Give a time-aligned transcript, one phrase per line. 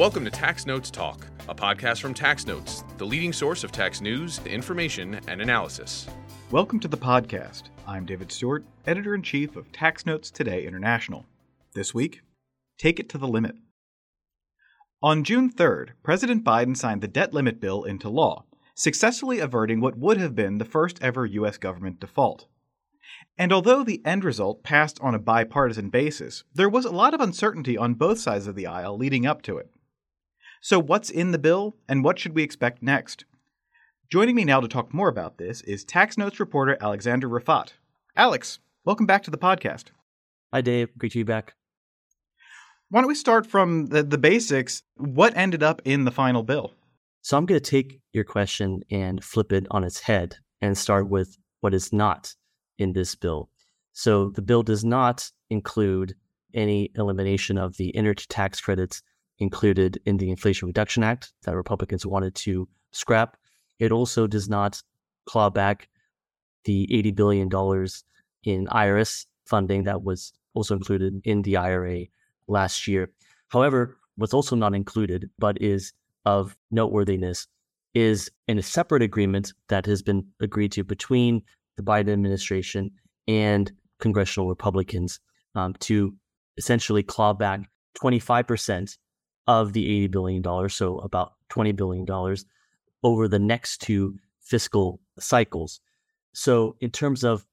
[0.00, 4.00] Welcome to Tax Notes Talk, a podcast from Tax Notes, the leading source of tax
[4.00, 6.06] news, information, and analysis.
[6.50, 7.64] Welcome to the podcast.
[7.86, 11.26] I'm David Stewart, editor in chief of Tax Notes Today International.
[11.74, 12.22] This week,
[12.78, 13.56] take it to the limit.
[15.02, 19.98] On June 3rd, President Biden signed the debt limit bill into law, successfully averting what
[19.98, 21.58] would have been the first ever U.S.
[21.58, 22.46] government default.
[23.36, 27.20] And although the end result passed on a bipartisan basis, there was a lot of
[27.20, 29.68] uncertainty on both sides of the aisle leading up to it.
[30.62, 33.24] So, what's in the bill, and what should we expect next?
[34.10, 37.72] Joining me now to talk more about this is Tax Notes reporter Alexander Rifaat.
[38.14, 39.84] Alex, welcome back to the podcast.
[40.52, 40.90] Hi, Dave.
[40.98, 41.54] Great to be back.
[42.90, 44.82] Why don't we start from the, the basics?
[44.96, 46.74] What ended up in the final bill?
[47.22, 51.08] So, I'm going to take your question and flip it on its head and start
[51.08, 52.34] with what is not
[52.76, 53.48] in this bill.
[53.94, 56.16] So, the bill does not include
[56.52, 59.02] any elimination of the energy tax credits
[59.40, 63.36] included in the Inflation Reduction Act that Republicans wanted to scrap.
[63.78, 64.82] It also does not
[65.26, 65.88] claw back
[66.64, 67.48] the $80 billion
[68.44, 72.04] in IRS funding that was also included in the IRA
[72.46, 73.10] last year.
[73.48, 75.92] However, what's also not included, but is
[76.26, 77.46] of noteworthiness,
[77.94, 81.42] is in a separate agreement that has been agreed to between
[81.76, 82.90] the Biden administration
[83.26, 85.20] and congressional Republicans
[85.54, 86.14] um, to
[86.56, 87.68] essentially claw back
[88.00, 88.96] 25%
[89.50, 92.06] of the $80 billion, so about $20 billion
[93.02, 95.80] over the next two fiscal cycles.
[96.32, 97.44] So, in terms of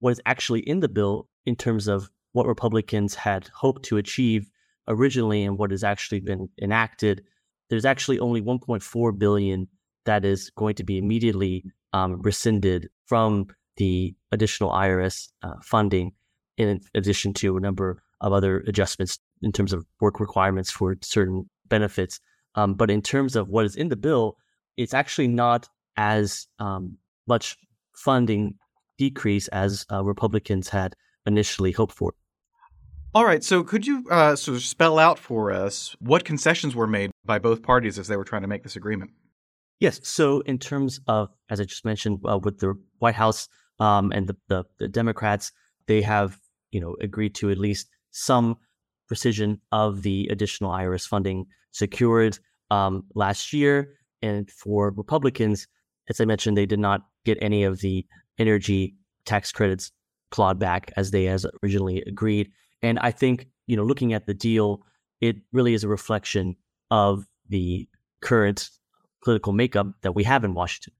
[0.00, 4.50] what is actually in the bill, in terms of what Republicans had hoped to achieve
[4.86, 7.24] originally and what has actually been enacted,
[7.70, 9.66] there's actually only 1.4 billion
[10.04, 13.46] that is going to be immediately um, rescinded from
[13.78, 16.12] the additional IRS uh, funding,
[16.58, 21.48] in addition to a number of other adjustments in terms of work requirements for certain
[21.68, 22.20] benefits.
[22.54, 24.36] Um, but in terms of what is in the bill,
[24.76, 27.56] it's actually not as um, much
[27.94, 28.54] funding
[28.98, 30.94] decrease as uh, Republicans had
[31.26, 32.14] initially hoped for.
[33.12, 33.42] All right.
[33.42, 37.38] So, could you uh, sort of spell out for us what concessions were made by
[37.38, 39.10] both parties as they were trying to make this agreement?
[39.80, 40.00] Yes.
[40.04, 43.48] So, in terms of, as I just mentioned, uh, with the White House
[43.80, 45.50] um, and the, the, the Democrats,
[45.88, 46.38] they have
[46.70, 48.56] you know agreed to at least some
[49.10, 52.38] rescission of the additional IRS funding secured
[52.70, 53.94] um, last year.
[54.22, 55.66] And for Republicans,
[56.08, 58.06] as I mentioned, they did not get any of the
[58.38, 59.92] energy tax credits
[60.30, 62.50] clawed back as they as originally agreed.
[62.82, 64.82] And I think, you know, looking at the deal,
[65.20, 66.56] it really is a reflection
[66.90, 67.88] of the
[68.20, 68.70] current
[69.22, 70.94] political makeup that we have in Washington.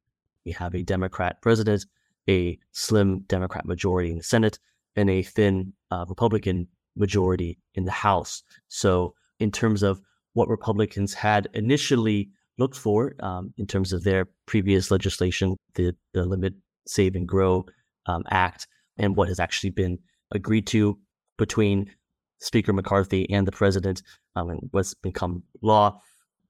[0.45, 1.87] We have a Democrat president,
[2.29, 4.59] a slim Democrat majority in the Senate,
[4.97, 8.43] and a thin uh, Republican majority in the House.
[8.69, 10.01] So, in terms of
[10.35, 16.25] what Republicans had initially looked for um, in terms of their previous legislation, the, the
[16.25, 16.55] Limit,
[16.87, 17.65] Save, and Grow
[18.07, 18.67] um, Act,
[18.99, 19.99] and what has actually been
[20.33, 20.99] agreed to
[21.39, 21.91] between
[22.39, 24.03] Speaker McCarthy and the president,
[24.37, 26.01] um, and what's become law,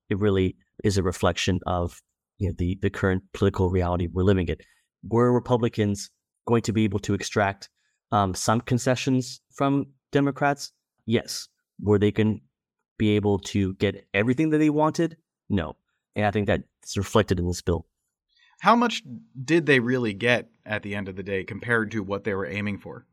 [0.08, 2.00] it really is a reflection of
[2.38, 4.56] you know, the, the current political reality we're living in.
[5.04, 6.10] Were Republicans
[6.46, 7.68] going to be able to extract
[8.12, 10.72] um, some concessions from Democrats?
[11.06, 11.48] Yes.
[11.80, 12.40] Were they can
[12.98, 15.16] be able to get everything that they wanted?
[15.48, 15.76] No.
[16.14, 17.86] And I think that's reflected in this bill.
[18.60, 19.02] How much
[19.42, 22.46] did they really get at the end of the day compared to what they were
[22.46, 23.06] aiming for?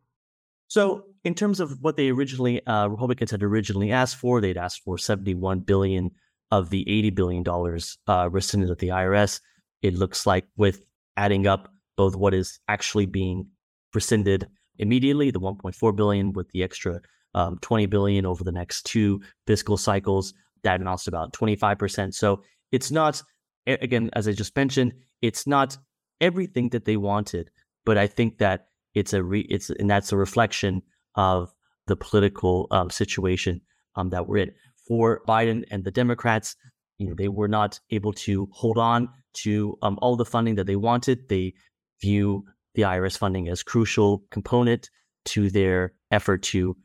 [0.68, 4.81] So, in terms of what they originally, uh, Republicans had originally asked for, they'd asked
[4.84, 6.12] for 71 billion
[6.52, 9.40] of the 80 billion dollars uh, rescinded at the IRS.
[9.81, 10.81] It looks like with
[11.16, 13.47] adding up both what is actually being
[13.94, 14.47] rescinded
[14.79, 17.01] immediately, the 1.4 billion with the extra
[17.35, 20.33] um, 20 billion over the next two fiscal cycles.
[20.63, 22.13] That amounts to about 25%.
[22.13, 23.21] So it's not,
[23.67, 25.77] again, as I just mentioned, it's not
[26.19, 27.51] everything that they wanted,
[27.85, 30.81] but I think that it's a re, it's and that's a reflection
[31.15, 31.53] of
[31.85, 33.61] the political um, situation
[33.95, 34.51] um, that we're in.
[34.88, 36.56] For Biden and the Democrats,
[36.97, 40.65] you know, they were not able to hold on to um, all the funding that
[40.65, 41.30] they wanted.
[41.30, 41.53] They
[42.01, 42.45] view
[42.77, 44.91] the IRS funding as crucial component
[45.25, 46.77] to their effort to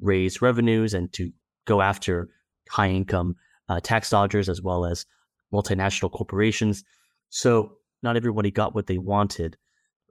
[0.00, 1.30] raise revenues and to
[1.66, 2.30] go after
[2.70, 3.36] high income
[3.68, 5.04] uh, tax dodgers as well as
[5.52, 6.82] multinational corporations.
[7.28, 9.56] So not everybody got what they wanted,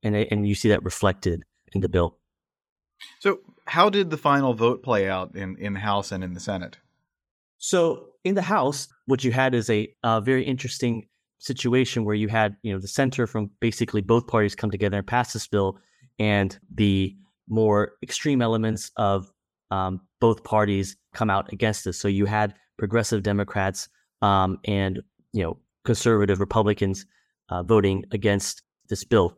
[0.04, 1.44] and and you see that reflected
[1.74, 2.18] in the bill.
[3.20, 6.40] So how did the final vote play out in in the House and in the
[6.40, 6.78] Senate?
[7.58, 11.08] So in the House, what you had is a, a very interesting
[11.44, 15.08] situation where you had, you know, the center from basically both parties come together and
[15.08, 15.78] pass this bill,
[16.20, 17.16] and the
[17.48, 19.32] more extreme elements of
[19.72, 22.00] um, both parties come out against this.
[22.00, 23.90] So you had progressive Democrats
[24.22, 25.02] um, and
[25.34, 27.06] you know conservative Republicans
[27.50, 29.38] uh, voting against this bill.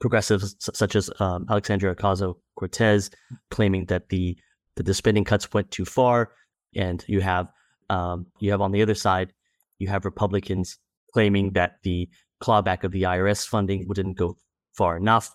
[0.00, 3.10] Progressives such as um, Alexandria Ocasio Cortez
[3.50, 4.36] claiming that the
[4.76, 6.32] that the spending cuts went too far,
[6.74, 7.50] and you have
[7.90, 9.32] um, you have on the other side
[9.78, 10.78] you have Republicans
[11.16, 12.06] claiming that the
[12.42, 14.36] clawback of the IRS funding didn't go
[14.74, 15.34] far enough,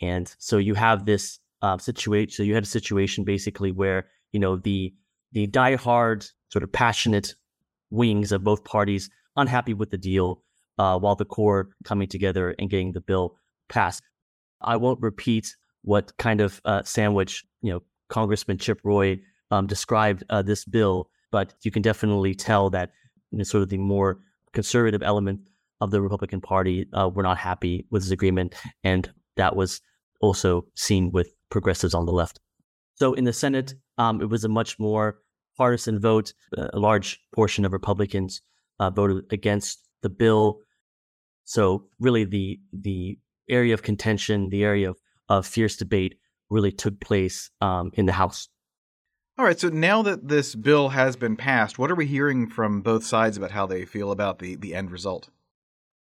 [0.00, 2.32] and so you have this uh, situation.
[2.32, 4.94] So you had a situation basically where you know the
[5.32, 7.34] the diehard sort of passionate
[7.90, 10.42] wings of both parties unhappy with the deal,
[10.78, 13.36] uh, while the core coming together and getting the bill
[13.68, 14.02] passed.
[14.62, 19.20] I won't repeat what kind of uh, sandwich you know Congressman Chip Roy
[19.50, 22.92] um, described uh, this bill, but you can definitely tell that
[23.30, 24.20] you know, sort of the more
[24.52, 25.40] conservative element
[25.80, 28.54] of the Republican Party uh, were not happy with this agreement,
[28.84, 29.80] and that was
[30.20, 32.38] also seen with progressives on the left.
[32.96, 35.18] So in the Senate, um, it was a much more
[35.56, 36.32] partisan vote.
[36.56, 38.42] A large portion of Republicans
[38.78, 40.60] uh, voted against the bill.
[41.44, 43.18] So really, the the
[43.48, 44.98] area of contention, the area of,
[45.28, 46.16] of fierce debate,
[46.50, 48.48] really took place um, in the House.
[49.40, 49.58] All right.
[49.58, 53.38] So now that this bill has been passed, what are we hearing from both sides
[53.38, 55.30] about how they feel about the the end result?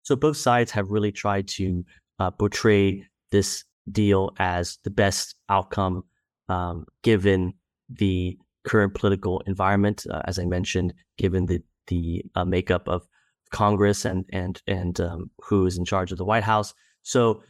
[0.02, 1.82] So both sides have really tried to
[2.18, 6.04] uh, portray this deal as the best outcome
[6.50, 7.54] um, given
[7.88, 10.04] the current political environment.
[10.10, 13.08] Uh, as I mentioned, given the the uh, makeup of
[13.50, 16.74] Congress and and and um, who is in charge of the White House.
[17.00, 17.42] So,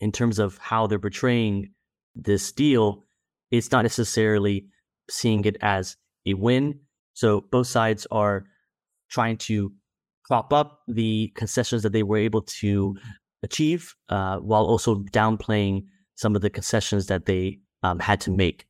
[0.00, 1.70] in terms of how they're portraying
[2.14, 3.06] this deal,
[3.50, 4.66] it's not necessarily
[5.10, 5.96] seeing it as
[6.26, 6.80] a win.
[7.14, 8.44] So both sides are
[9.10, 9.72] trying to
[10.24, 12.96] prop up the concessions that they were able to
[13.42, 15.84] achieve, uh, while also downplaying
[16.14, 18.66] some of the concessions that they um, had to make.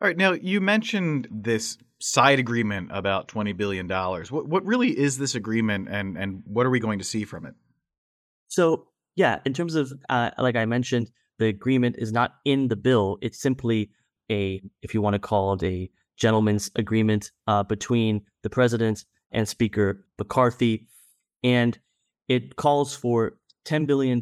[0.00, 0.16] All right.
[0.16, 3.88] Now, you mentioned this side agreement about $20 billion.
[3.88, 7.46] What, what really is this agreement and, and what are we going to see from
[7.46, 7.54] it?
[8.48, 8.86] So,
[9.16, 13.18] yeah, in terms of, uh, like I mentioned, the agreement is not in the bill.
[13.20, 13.90] It's simply
[14.30, 19.48] a, if you want to call it a gentleman's agreement uh, between the president and
[19.48, 20.86] Speaker McCarthy.
[21.42, 21.78] And
[22.28, 24.20] it calls for $10 billion,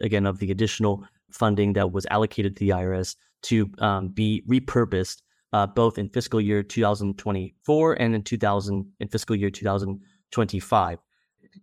[0.00, 5.22] again, of the additional funding that was allocated to the IRS to um, be repurposed
[5.52, 10.98] uh, both in fiscal year 2024 and in 2000 in fiscal year 2025.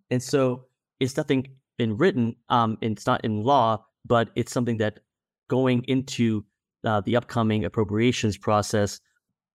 [0.09, 0.65] And so
[1.00, 1.47] it's nothing
[1.77, 5.00] been written, um, it's not in law, but it's something that
[5.50, 6.45] going into
[6.85, 9.00] uh, the upcoming appropriations process,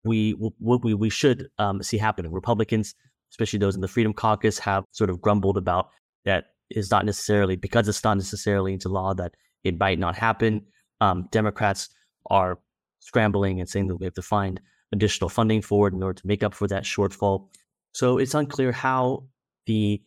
[0.04, 2.32] we what we we should um, see happening.
[2.32, 2.94] Republicans,
[3.30, 5.90] especially those in the Freedom Caucus, have sort of grumbled about
[6.24, 9.34] that is not necessarily because it's not necessarily into law that
[9.64, 10.62] it might not happen.
[11.00, 11.88] Um, Democrats
[12.30, 12.58] are
[13.00, 14.60] scrambling and saying that we have to find
[14.92, 17.48] additional funding for it in order to make up for that shortfall.
[17.92, 19.24] So it's unclear how
[19.66, 20.02] the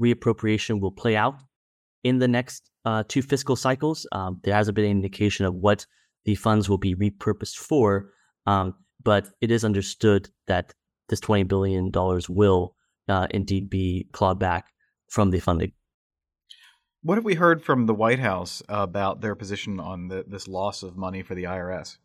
[0.00, 1.36] reappropriation will play out
[2.04, 4.06] in the next uh, two fiscal cycles.
[4.12, 5.86] Um, there hasn't been any indication of what
[6.24, 8.10] the funds will be repurposed for,
[8.46, 10.74] um, but it is understood that
[11.08, 11.90] this $20 billion
[12.28, 12.74] will
[13.08, 14.66] uh, indeed be clawed back
[15.08, 15.72] from the funding.
[17.02, 20.82] What have we heard from the White House about their position on the, this loss
[20.82, 21.96] of money for the IRS?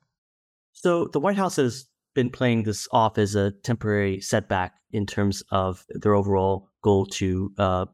[0.74, 1.86] So the White House has
[2.16, 7.52] been playing this off as a temporary setback in terms of their overall goal to
[7.60, 7.86] uh,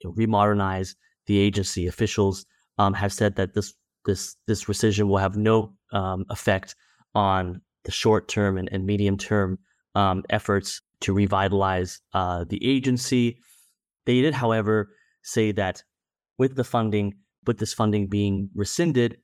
[0.00, 0.94] you know, remodernize
[1.26, 1.86] the agency.
[1.86, 2.44] Officials
[2.78, 3.72] um, have said that this
[4.04, 6.74] this this rescission will have no um, effect
[7.14, 9.58] on the short term and, and medium term
[9.94, 13.38] um, efforts to revitalize uh, the agency.
[14.06, 14.90] They did, however,
[15.22, 15.82] say that
[16.38, 17.14] with the funding,
[17.46, 19.18] with this funding being rescinded,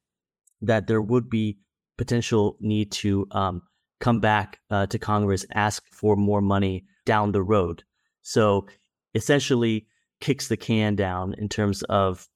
[0.61, 1.59] that there would be
[1.97, 3.63] potential need to um,
[4.01, 7.83] come back uh, to Congress, ask for more money down the road.
[8.23, 8.67] So
[9.15, 9.87] essentially,
[10.21, 12.29] kicks the can down in terms of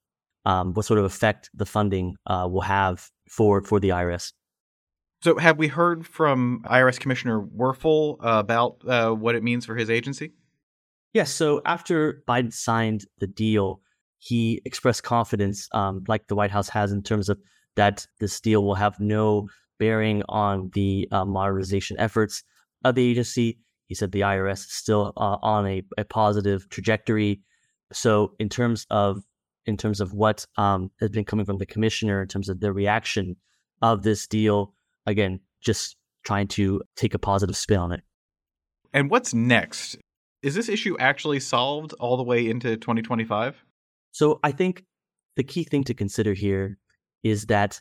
[0.44, 4.32] um, what sort of effect the funding uh, will have for for the IRS.
[5.22, 9.88] So, have we heard from IRS Commissioner Werfel about uh, what it means for his
[9.88, 10.32] agency?
[11.12, 11.30] Yes.
[11.30, 13.80] So, after Biden signed the deal,
[14.18, 17.38] he expressed confidence, um, like the White House has, in terms of
[17.76, 22.42] that this deal will have no bearing on the uh, modernization efforts
[22.84, 23.58] of the agency.
[23.86, 27.42] He said the IRS is still uh, on a, a, positive trajectory.
[27.92, 29.22] So, in terms of
[29.66, 32.72] in terms of what um, has been coming from the commissioner, in terms of the
[32.72, 33.36] reaction
[33.80, 34.74] of this deal,
[35.06, 38.02] again, just trying to take a positive spin on it.
[38.92, 39.96] And what's next?
[40.42, 43.64] Is this issue actually solved all the way into 2025?
[44.10, 44.84] So I think
[45.36, 46.78] the key thing to consider here
[47.22, 47.80] is that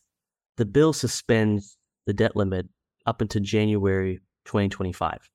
[0.58, 2.68] the bill suspends the debt limit
[3.06, 5.30] up until January 2025.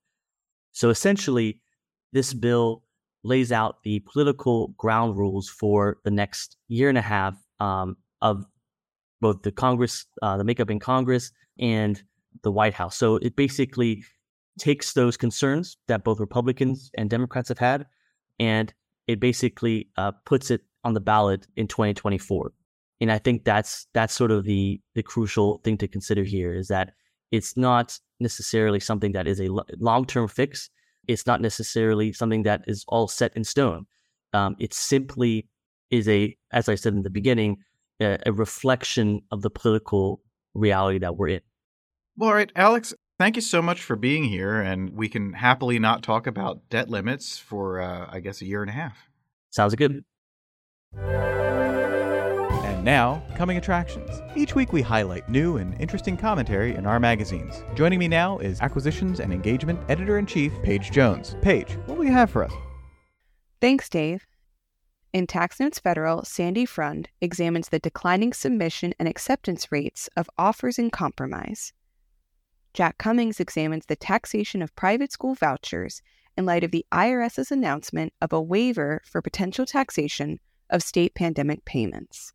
[0.73, 1.61] So essentially,
[2.13, 2.83] this bill
[3.27, 8.45] lays out the political ground rules for the next year and a half um, of
[9.21, 12.03] both the Congress, uh, the makeup in Congress, and
[12.43, 12.97] the White House.
[12.97, 14.05] So it basically
[14.59, 17.87] takes those concerns that both Republicans and Democrats have had,
[18.39, 18.73] and
[19.07, 22.53] it basically uh, puts it on the ballot in 2024.
[23.01, 26.69] And I think that's that's sort of the the crucial thing to consider here is
[26.69, 26.93] that
[27.31, 30.71] it's not necessarily something that is a long term fix.
[31.09, 33.87] It's not necessarily something that is all set in stone.
[34.33, 35.49] Um, it simply
[35.91, 37.59] is a, as I said in the beginning,
[38.01, 40.21] a, a reflection of the political
[40.55, 41.41] reality that we're in.
[42.17, 44.61] Well, all right, Alex, thank you so much for being here.
[44.61, 48.63] And we can happily not talk about debt limits for, uh, I guess, a year
[48.63, 49.11] and a half.
[49.51, 50.05] Sounds good.
[52.87, 54.23] Now, coming attractions.
[54.37, 57.65] Each week we highlight new and interesting commentary in our magazines.
[57.75, 61.35] Joining me now is Acquisitions and Engagement Editor in Chief, Paige Jones.
[61.43, 62.53] Paige, what will you have for us?
[63.61, 64.25] Thanks, Dave.
[65.13, 70.79] In Tax Notes Federal, Sandy Freund examines the declining submission and acceptance rates of offers
[70.79, 71.73] in compromise.
[72.73, 76.03] Jack Cummings examines the taxation of private school vouchers
[76.37, 80.39] in light of the IRS's announcement of a waiver for potential taxation
[80.71, 82.33] of state pandemic payments.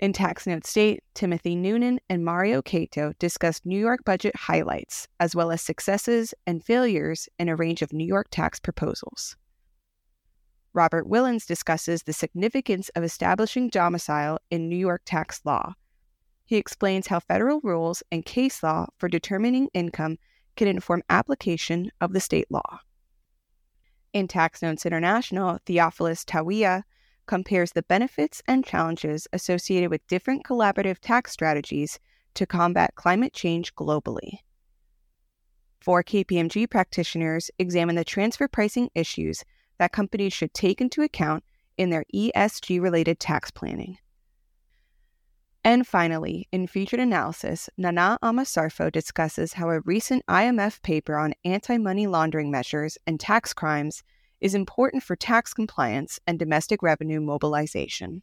[0.00, 5.36] In Tax Note State, Timothy Noonan and Mario Caito discussed New York budget highlights, as
[5.36, 9.36] well as successes and failures in a range of New York tax proposals.
[10.72, 15.74] Robert Willens discusses the significance of establishing domicile in New York tax law,
[16.50, 20.18] he explains how federal rules and case law for determining income
[20.56, 22.80] can inform application of the state law.
[24.12, 26.82] In Tax Notes International, Theophilus Tawia
[27.30, 32.00] compares the benefits and challenges associated with different collaborative tax strategies
[32.34, 34.38] to combat climate change globally.
[35.80, 39.44] Four KPMG practitioners examine the transfer pricing issues
[39.78, 41.44] that companies should take into account
[41.78, 43.96] in their ESG related tax planning.
[45.62, 51.34] And finally, in featured analysis, Nana Ama Sarfo discusses how a recent IMF paper on
[51.44, 54.02] anti money laundering measures and tax crimes
[54.40, 58.22] is important for tax compliance and domestic revenue mobilization.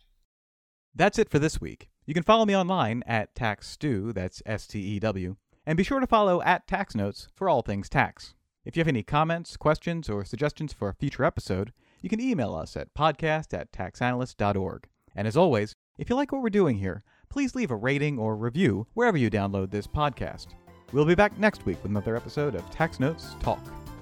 [0.95, 1.89] That's it for this week.
[2.05, 5.99] You can follow me online at TaxStew, that's S T E W, and be sure
[5.99, 8.33] to follow at Tax Notes for all things tax.
[8.65, 11.71] If you have any comments, questions, or suggestions for a future episode,
[12.01, 14.87] you can email us at podcast at taxanalyst.org.
[15.15, 18.35] And as always, if you like what we're doing here, please leave a rating or
[18.35, 20.47] review wherever you download this podcast.
[20.91, 23.86] We'll be back next week with another episode of Tax Notes Talk.